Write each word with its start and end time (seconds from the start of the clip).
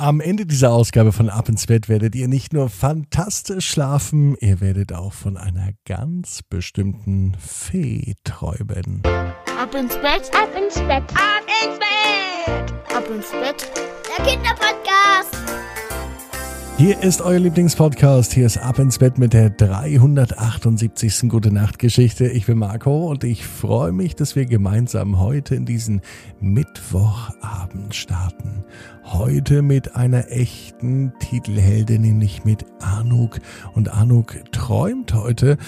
Am 0.00 0.20
Ende 0.20 0.46
dieser 0.46 0.70
Ausgabe 0.70 1.10
von 1.10 1.28
Ab 1.28 1.48
ins 1.48 1.66
Bett 1.66 1.88
werdet 1.88 2.14
ihr 2.14 2.28
nicht 2.28 2.52
nur 2.52 2.70
fantastisch 2.70 3.68
schlafen, 3.68 4.36
ihr 4.38 4.60
werdet 4.60 4.92
auch 4.92 5.12
von 5.12 5.36
einer 5.36 5.70
ganz 5.84 6.40
bestimmten 6.48 7.36
Fee 7.44 8.14
träumen. 8.22 9.02
Ab 9.60 9.74
ins 9.74 9.96
Bett, 9.96 10.30
ab 10.32 10.50
ins 10.56 10.76
Bett, 10.76 11.02
ab 11.14 11.42
ins 11.64 11.78
Bett, 11.80 12.96
ab 12.96 13.10
ins 13.10 13.30
Bett, 13.32 13.72
der 14.16 14.24
Kinderpodcast. 14.24 15.37
Hier 16.78 17.02
ist 17.02 17.22
euer 17.22 17.40
Lieblingspodcast. 17.40 18.32
Hier 18.32 18.46
ist 18.46 18.58
Ab 18.58 18.78
ins 18.78 19.00
Bett 19.00 19.18
mit 19.18 19.32
der 19.32 19.50
378. 19.50 21.28
Gute 21.28 21.52
Nacht 21.52 21.80
Geschichte. 21.80 22.28
Ich 22.28 22.46
bin 22.46 22.58
Marco 22.58 23.08
und 23.10 23.24
ich 23.24 23.44
freue 23.44 23.90
mich, 23.90 24.14
dass 24.14 24.36
wir 24.36 24.46
gemeinsam 24.46 25.18
heute 25.18 25.56
in 25.56 25.64
diesen 25.64 26.02
Mittwochabend 26.38 27.96
starten. 27.96 28.62
Heute 29.02 29.62
mit 29.62 29.96
einer 29.96 30.30
echten 30.30 31.12
Titelheldin, 31.18 32.02
nämlich 32.02 32.44
mit 32.44 32.64
Anuk. 32.80 33.40
Und 33.74 33.92
Anuk 33.92 34.36
träumt 34.52 35.14
heute 35.14 35.58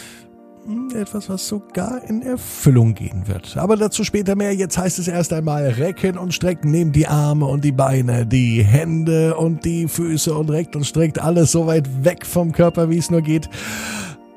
etwas, 0.94 1.28
was 1.28 1.46
sogar 1.48 2.02
in 2.08 2.22
Erfüllung 2.22 2.94
gehen 2.94 3.26
wird. 3.26 3.56
Aber 3.56 3.76
dazu 3.76 4.04
später 4.04 4.36
mehr. 4.36 4.54
Jetzt 4.54 4.76
heißt 4.78 4.98
es 4.98 5.08
erst 5.08 5.32
einmal 5.32 5.66
recken 5.68 6.18
und 6.18 6.34
strecken. 6.34 6.70
Nehmt 6.70 6.94
die 6.96 7.06
Arme 7.06 7.46
und 7.46 7.64
die 7.64 7.72
Beine, 7.72 8.26
die 8.26 8.62
Hände 8.62 9.36
und 9.36 9.64
die 9.64 9.88
Füße 9.88 10.34
und 10.34 10.50
reckt 10.50 10.76
und 10.76 10.84
streckt 10.84 11.18
alles 11.18 11.52
so 11.52 11.66
weit 11.66 12.04
weg 12.04 12.26
vom 12.26 12.52
Körper, 12.52 12.90
wie 12.90 12.98
es 12.98 13.10
nur 13.10 13.22
geht. 13.22 13.48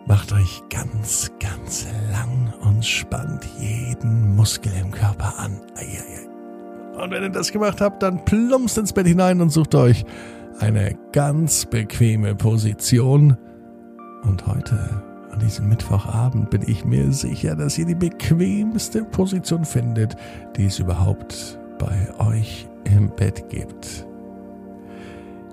Macht 0.05 0.33
euch 0.33 0.61
ganz, 0.69 1.31
ganz 1.39 1.87
lang 2.11 2.53
und 2.61 2.85
spannt 2.85 3.47
jeden 3.59 4.35
Muskel 4.35 4.71
im 4.81 4.91
Körper 4.91 5.33
an. 5.37 5.61
Und 7.01 7.11
wenn 7.11 7.23
ihr 7.23 7.29
das 7.29 7.51
gemacht 7.51 7.81
habt, 7.81 8.03
dann 8.03 8.23
plumpst 8.25 8.77
ins 8.77 8.93
Bett 8.93 9.07
hinein 9.07 9.41
und 9.41 9.49
sucht 9.49 9.75
euch 9.75 10.05
eine 10.59 10.97
ganz 11.11 11.65
bequeme 11.65 12.35
Position. 12.35 13.37
Und 14.23 14.45
heute 14.45 15.03
an 15.33 15.39
diesem 15.39 15.67
Mittwochabend 15.67 16.51
bin 16.51 16.61
ich 16.67 16.85
mir 16.85 17.11
sicher, 17.11 17.55
dass 17.55 17.75
ihr 17.77 17.85
die 17.85 17.95
bequemste 17.95 19.03
Position 19.03 19.65
findet, 19.65 20.15
die 20.55 20.65
es 20.65 20.79
überhaupt 20.79 21.59
bei 21.79 22.07
euch 22.19 22.69
im 22.83 23.09
Bett 23.09 23.49
gibt. 23.49 24.05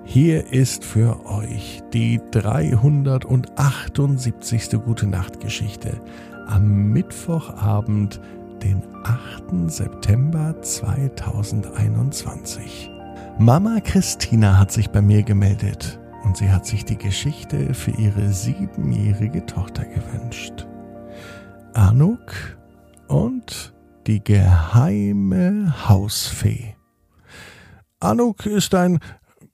Hier 0.03 0.51
ist 0.51 0.85
für 0.85 1.25
euch 1.25 1.81
die 1.93 2.21
378. 2.31 4.69
Gute 4.85 5.07
Nacht 5.07 5.39
Geschichte 5.39 5.99
am 6.47 6.91
Mittwochabend, 6.91 8.21
den 8.61 8.83
8. 9.03 9.71
September 9.71 10.61
2021. 10.61 12.91
Mama 13.39 13.79
Christina 13.79 14.59
hat 14.59 14.71
sich 14.71 14.91
bei 14.91 15.01
mir 15.01 15.23
gemeldet 15.23 16.00
und 16.31 16.37
sie 16.37 16.49
hat 16.49 16.65
sich 16.65 16.85
die 16.85 16.97
Geschichte 16.97 17.73
für 17.73 17.91
ihre 17.91 18.31
siebenjährige 18.31 19.45
Tochter 19.45 19.83
gewünscht. 19.83 20.65
Anuk 21.73 22.57
und 23.09 23.73
die 24.07 24.23
geheime 24.23 25.89
Hausfee. 25.89 26.77
Anuk 27.99 28.45
ist 28.45 28.73
ein 28.75 28.99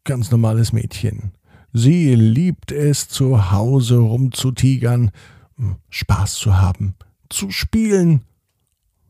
ganz 0.03 0.29
normales 0.29 0.71
Mädchen. 0.71 1.31
Sie 1.73 2.13
liebt 2.13 2.71
es, 2.71 3.09
zu 3.09 3.49
Hause 3.51 3.97
rumzutigern, 3.97 5.09
Spaß 5.89 6.35
zu 6.35 6.59
haben, 6.59 6.93
zu 7.29 7.49
spielen. 7.49 8.21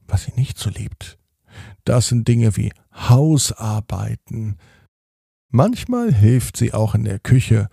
Was 0.08 0.24
sie 0.24 0.32
nicht 0.38 0.58
so 0.58 0.70
liebt, 0.70 1.18
das 1.84 2.08
sind 2.08 2.30
Dinge 2.30 2.56
wie 2.56 2.72
Hausarbeiten, 2.94 4.56
Manchmal 5.50 6.14
hilft 6.14 6.58
sie 6.58 6.74
auch 6.74 6.96
in 6.96 7.04
der 7.04 7.20
Küche, 7.20 7.70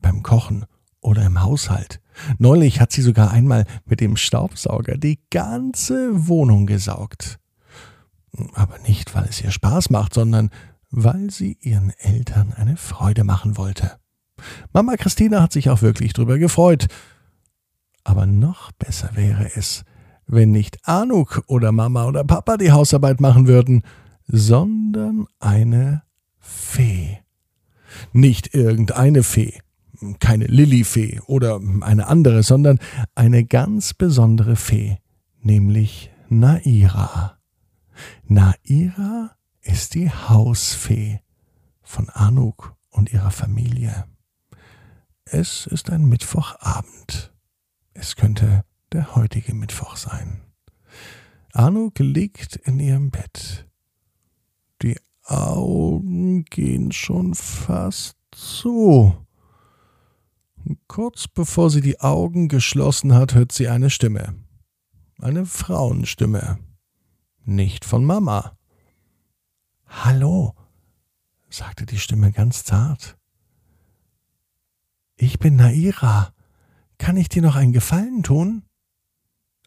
beim 0.00 0.22
Kochen 0.22 0.66
oder 1.00 1.24
im 1.24 1.42
Haushalt. 1.42 2.00
Neulich 2.38 2.80
hat 2.80 2.92
sie 2.92 3.02
sogar 3.02 3.30
einmal 3.30 3.64
mit 3.86 4.00
dem 4.00 4.16
Staubsauger 4.16 4.96
die 4.96 5.18
ganze 5.30 6.28
Wohnung 6.28 6.66
gesaugt. 6.66 7.38
Aber 8.52 8.78
nicht, 8.80 9.14
weil 9.14 9.24
es 9.24 9.42
ihr 9.42 9.50
Spaß 9.50 9.90
macht, 9.90 10.14
sondern 10.14 10.50
weil 10.90 11.30
sie 11.30 11.56
ihren 11.60 11.90
Eltern 11.98 12.52
eine 12.52 12.76
Freude 12.76 13.24
machen 13.24 13.56
wollte. 13.56 13.92
Mama 14.72 14.96
Christina 14.96 15.42
hat 15.42 15.52
sich 15.52 15.70
auch 15.70 15.82
wirklich 15.82 16.12
drüber 16.12 16.38
gefreut. 16.38 16.86
Aber 18.04 18.26
noch 18.26 18.70
besser 18.72 19.10
wäre 19.14 19.50
es, 19.56 19.84
wenn 20.26 20.50
nicht 20.50 20.86
Anuk 20.86 21.42
oder 21.46 21.72
Mama 21.72 22.06
oder 22.06 22.24
Papa 22.24 22.56
die 22.56 22.72
Hausarbeit 22.72 23.20
machen 23.20 23.46
würden, 23.46 23.82
sondern 24.26 25.26
eine 25.38 26.02
Fee. 26.44 27.20
Nicht 28.12 28.54
irgendeine 28.54 29.22
Fee, 29.22 29.60
keine 30.20 30.46
Lillifee 30.46 31.20
oder 31.26 31.60
eine 31.80 32.06
andere, 32.06 32.42
sondern 32.42 32.78
eine 33.14 33.44
ganz 33.44 33.94
besondere 33.94 34.56
Fee, 34.56 34.98
nämlich 35.40 36.10
Naira. 36.28 37.38
Naira 38.24 39.36
ist 39.62 39.94
die 39.94 40.10
Hausfee 40.10 41.20
von 41.82 42.08
Anuk 42.10 42.76
und 42.90 43.12
ihrer 43.12 43.30
Familie. 43.30 44.04
Es 45.24 45.66
ist 45.66 45.90
ein 45.90 46.04
Mittwochabend. 46.06 47.32
Es 47.94 48.16
könnte 48.16 48.64
der 48.92 49.14
heutige 49.14 49.54
Mittwoch 49.54 49.96
sein. 49.96 50.42
Anuk 51.52 51.98
liegt 52.00 52.56
in 52.56 52.80
ihrem 52.80 53.10
Bett. 53.10 53.63
Augen 55.24 56.44
gehen 56.44 56.92
schon 56.92 57.34
fast 57.34 58.16
zu. 58.30 59.14
Kurz 60.86 61.28
bevor 61.28 61.70
sie 61.70 61.80
die 61.80 62.00
Augen 62.00 62.48
geschlossen 62.48 63.14
hat, 63.14 63.34
hört 63.34 63.52
sie 63.52 63.68
eine 63.68 63.90
Stimme. 63.90 64.34
Eine 65.18 65.46
Frauenstimme. 65.46 66.58
Nicht 67.44 67.84
von 67.84 68.04
Mama. 68.04 68.56
Hallo, 69.86 70.54
sagte 71.48 71.86
die 71.86 71.98
Stimme 71.98 72.32
ganz 72.32 72.64
zart. 72.64 73.16
Ich 75.16 75.38
bin 75.38 75.56
Naira. 75.56 76.32
Kann 76.98 77.16
ich 77.16 77.28
dir 77.28 77.42
noch 77.42 77.56
einen 77.56 77.72
Gefallen 77.72 78.22
tun? 78.22 78.64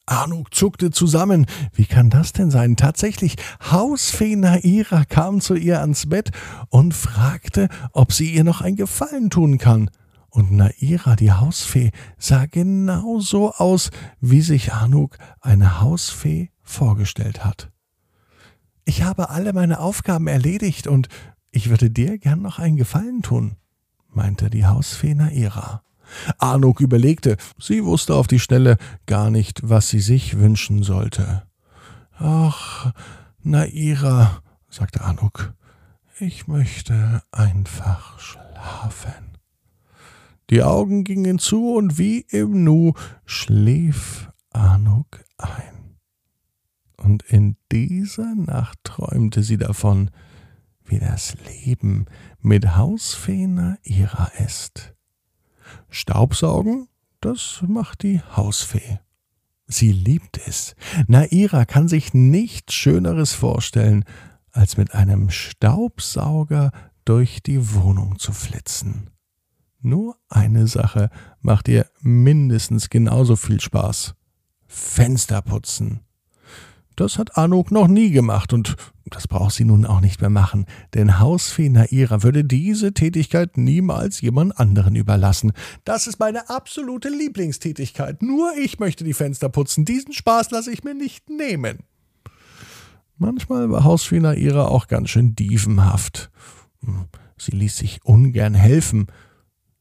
Anuk 0.08 0.56
zuckte 0.56 0.90
zusammen. 0.90 1.46
Wie 1.74 1.86
kann 1.86 2.10
das 2.10 2.34
denn 2.34 2.50
sein? 2.50 2.76
Tatsächlich, 2.76 3.36
Hausfee 3.72 4.36
Naira 4.36 5.06
kam 5.06 5.42
zu 5.42 5.56
ihr 5.56 5.82
ans 5.82 6.10
Bett 6.10 6.32
und 6.70 6.94
fragte, 6.94 7.68
ob 7.92 8.14
sie 8.14 8.34
ihr 8.34 8.44
noch 8.44 8.62
ein 8.62 8.76
Gefallen 8.76 9.30
tun 9.30 9.58
kann. 9.58 9.92
Und 10.30 10.52
Naira, 10.52 11.16
die 11.16 11.32
Hausfee, 11.32 11.92
sah 12.18 12.46
genau 12.46 13.20
so 13.20 13.52
aus, 13.54 13.92
wie 14.20 14.42
sich 14.42 14.74
Anuk 14.74 15.18
eine 15.42 15.82
Hausfee 15.82 16.52
vorgestellt 16.62 17.44
hat. 17.44 17.72
Ich 18.86 19.04
habe 19.04 19.30
alle 19.30 19.52
meine 19.54 19.80
Aufgaben 19.80 20.28
erledigt 20.28 20.88
und 20.88 21.10
ich 21.52 21.70
würde 21.70 21.90
dir 21.90 22.18
gern 22.18 22.42
noch 22.42 22.60
einen 22.60 22.78
Gefallen 22.78 23.22
tun, 23.22 23.58
meinte 24.10 24.50
die 24.50 24.66
Hausfee 24.66 25.16
Naira. 25.16 25.82
Anuk 26.38 26.82
überlegte, 26.82 27.38
sie 27.60 27.84
wusste 27.86 28.16
auf 28.16 28.28
die 28.28 28.40
Schnelle 28.40 28.78
gar 29.06 29.30
nicht, 29.30 29.62
was 29.64 29.90
sie 29.90 30.00
sich 30.00 30.38
wünschen 30.38 30.84
sollte. 30.84 31.44
Ach, 32.18 32.92
Naira, 33.44 34.42
sagte 34.70 35.02
Anuk, 35.02 35.54
ich 36.20 36.48
möchte 36.48 37.22
einfach 37.32 38.20
schlafen. 38.20 39.38
Die 40.50 40.64
Augen 40.64 41.04
gingen 41.04 41.40
zu 41.40 41.76
und 41.76 41.98
wie 41.98 42.22
im 42.30 42.64
Nu 42.64 42.94
schlief 43.26 44.32
Anuk 44.52 45.24
ein. 45.38 45.98
Und 46.96 47.24
in 47.24 47.58
dieser 47.72 48.34
Nacht 48.34 48.80
träumte 48.84 49.44
sie 49.44 49.58
davon, 49.58 50.10
wie 50.86 51.00
das 51.00 51.36
Leben 51.46 52.06
mit 52.40 52.76
Hausfee 52.76 53.46
Naira 53.46 54.32
ist. 54.44 54.97
Staubsaugen, 55.90 56.88
das 57.22 57.64
macht 57.68 58.04
die 58.04 58.22
Hausfee. 58.36 59.00
Sie 59.68 59.92
liebt 59.92 60.40
es. 60.48 60.76
Naira 61.08 61.66
kann 61.66 61.88
sich 61.88 62.14
nichts 62.14 62.74
Schöneres 62.74 63.34
vorstellen, 63.34 64.06
als 64.52 64.78
mit 64.78 64.94
einem 64.94 65.30
Staubsauger 65.30 66.72
durch 67.06 67.44
die 67.44 67.74
Wohnung 67.74 68.18
zu 68.18 68.32
flitzen. 68.32 69.10
Nur 69.80 70.18
eine 70.30 70.68
Sache 70.68 71.10
macht 71.42 71.68
ihr 71.68 71.86
mindestens 72.02 72.90
genauso 72.90 73.36
viel 73.36 73.62
Spaß. 73.62 74.16
Fenster 74.66 75.42
putzen. 75.42 76.02
Das 76.98 77.20
hat 77.20 77.38
Anuk 77.38 77.72
noch 77.72 77.88
nie 77.88 78.10
gemacht 78.10 78.54
und 78.54 78.76
das 79.06 79.28
braucht 79.28 79.54
sie 79.54 79.66
nun 79.66 79.86
auch 79.86 80.02
nicht 80.02 80.20
mehr 80.20 80.32
machen, 80.32 80.66
denn 80.96 81.20
Hausfee 81.20 81.70
Naira 81.70 82.24
würde 82.24 82.44
diese 82.44 82.92
Tätigkeit 82.92 83.56
niemals 83.56 84.20
jemand 84.20 84.60
anderen 84.60 84.96
überlassen. 84.96 85.54
Das 85.86 86.08
ist 86.08 86.20
meine 86.20 86.50
absolute 86.50 87.10
Lieblingstätigkeit. 87.10 88.24
Nur 88.24 88.52
ich 88.58 88.80
möchte 88.80 89.04
die 89.04 89.14
Fenster 89.14 89.48
putzen. 89.48 89.86
Diesen 89.86 90.12
Spaß 90.12 90.50
lasse 90.50 90.72
ich 90.72 90.84
mir 90.84 90.96
nicht 90.96 91.30
nehmen. 91.30 91.84
Manchmal 93.18 93.70
war 93.70 93.84
Hausfee 93.84 94.20
Naira 94.20 94.68
auch 94.68 94.88
ganz 94.88 95.12
schön 95.12 95.36
dievenhaft. 95.36 96.32
sie 97.38 97.52
ließ 97.52 97.78
sich 97.78 98.04
ungern 98.06 98.56
helfen. 98.56 99.06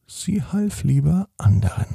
Sie 0.05 0.43
half 0.43 0.83
lieber 0.83 1.29
anderen. 1.37 1.87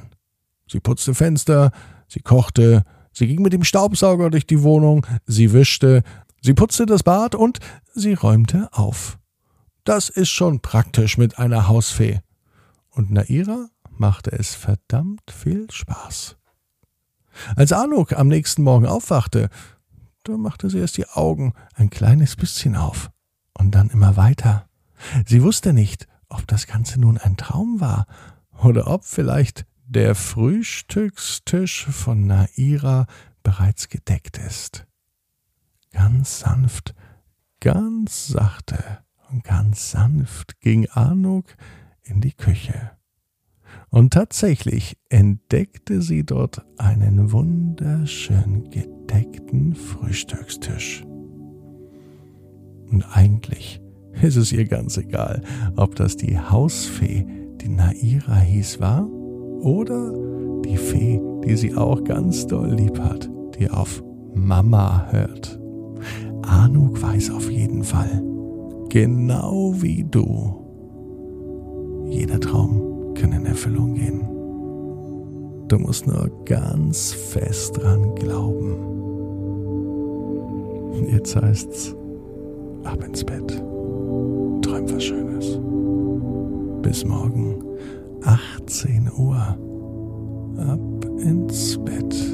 Sie 0.66 0.80
putzte 0.80 1.14
Fenster, 1.14 1.70
sie 2.08 2.20
kochte, 2.20 2.84
sie 3.12 3.26
ging 3.26 3.42
mit 3.42 3.52
dem 3.52 3.64
Staubsauger 3.64 4.30
durch 4.30 4.46
die 4.46 4.62
Wohnung, 4.62 5.06
sie 5.26 5.52
wischte, 5.52 6.02
sie 6.40 6.54
putzte 6.54 6.86
das 6.86 7.02
Bad 7.02 7.34
und 7.34 7.58
sie 7.94 8.14
räumte 8.14 8.68
auf. 8.72 9.18
Das 9.84 10.08
ist 10.08 10.30
schon 10.30 10.60
praktisch 10.60 11.18
mit 11.18 11.38
einer 11.38 11.68
Hausfee. 11.68 12.20
Und 12.90 13.10
Naira 13.10 13.68
machte 13.90 14.32
es 14.32 14.54
verdammt 14.54 15.30
viel 15.30 15.70
Spaß. 15.70 16.36
Als 17.56 17.72
Anuk 17.72 18.12
am 18.12 18.28
nächsten 18.28 18.62
Morgen 18.62 18.86
aufwachte, 18.86 19.48
da 20.24 20.36
machte 20.36 20.70
sie 20.70 20.78
erst 20.78 20.98
die 20.98 21.08
Augen 21.08 21.54
ein 21.74 21.90
kleines 21.90 22.36
bisschen 22.36 22.76
auf 22.76 23.10
und 23.54 23.74
dann 23.74 23.90
immer 23.90 24.16
weiter. 24.16 24.68
Sie 25.26 25.42
wusste 25.42 25.72
nicht, 25.72 26.06
ob 26.28 26.46
das 26.46 26.66
Ganze 26.66 27.00
nun 27.00 27.18
ein 27.18 27.36
Traum 27.36 27.80
war 27.80 28.06
oder 28.62 28.86
ob 28.86 29.04
vielleicht 29.04 29.66
der 29.92 30.14
Frühstückstisch 30.14 31.84
von 31.86 32.26
Naira 32.26 33.06
bereits 33.42 33.90
gedeckt 33.90 34.38
ist. 34.38 34.86
Ganz 35.92 36.40
sanft, 36.40 36.94
ganz 37.60 38.28
sachte 38.28 38.82
und 39.30 39.44
ganz 39.44 39.90
sanft 39.90 40.60
ging 40.60 40.88
Anuk 40.88 41.56
in 42.02 42.22
die 42.22 42.32
Küche. 42.32 42.92
Und 43.90 44.14
tatsächlich 44.14 44.96
entdeckte 45.10 46.00
sie 46.00 46.24
dort 46.24 46.64
einen 46.78 47.30
wunderschön 47.32 48.70
gedeckten 48.70 49.74
Frühstückstisch. 49.74 51.04
Und 52.90 53.04
eigentlich 53.12 53.82
ist 54.22 54.36
es 54.36 54.52
ihr 54.52 54.64
ganz 54.64 54.96
egal, 54.96 55.42
ob 55.76 55.96
das 55.96 56.16
die 56.16 56.38
Hausfee, 56.38 57.26
die 57.60 57.68
Naira 57.68 58.38
hieß, 58.38 58.80
war, 58.80 59.06
oder 59.62 60.12
die 60.64 60.76
Fee, 60.76 61.20
die 61.44 61.56
sie 61.56 61.74
auch 61.76 62.02
ganz 62.04 62.46
doll 62.46 62.74
lieb 62.74 62.98
hat, 62.98 63.30
die 63.58 63.70
auf 63.70 64.02
Mama 64.34 65.06
hört. 65.10 65.58
Anuk 66.42 67.00
weiß 67.00 67.30
auf 67.30 67.50
jeden 67.50 67.84
Fall, 67.84 68.22
genau 68.88 69.74
wie 69.78 70.04
du, 70.04 70.62
jeder 72.06 72.40
Traum 72.40 73.14
kann 73.14 73.32
in 73.32 73.46
Erfüllung 73.46 73.94
gehen. 73.94 74.20
Du 75.68 75.78
musst 75.78 76.06
nur 76.06 76.30
ganz 76.44 77.12
fest 77.12 77.78
dran 77.78 78.14
glauben. 78.16 78.76
Jetzt 81.10 81.34
heißt's, 81.36 81.96
ab 82.84 83.02
ins 83.04 83.24
Bett. 83.24 83.48
Träum 84.62 84.90
was 84.90 85.04
Schönes. 85.04 85.58
Bis 86.82 87.04
morgen, 87.04 87.61
18 88.24 89.10
Uhr. 89.16 89.58
Ab 90.58 91.04
ins 91.20 91.78
Bett. 91.84 92.31